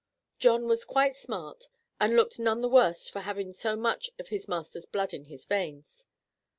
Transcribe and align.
John 0.39 0.65
was 0.65 0.83
quite 0.83 1.15
smart, 1.15 1.67
and 1.99 2.15
looked 2.15 2.39
none 2.39 2.61
the 2.61 2.67
worse 2.67 3.07
for 3.07 3.19
having 3.19 3.53
so 3.53 3.75
much 3.75 4.09
of 4.17 4.29
his 4.29 4.47
master's 4.47 4.87
blood 4.87 5.13
in 5.13 5.25
his 5.25 5.45
veins. 5.45 6.07